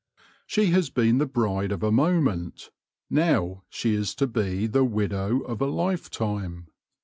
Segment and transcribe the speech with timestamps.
[0.47, 2.71] She has been the bride of a moment;
[3.07, 6.69] now she is to be the widow of a lifetime.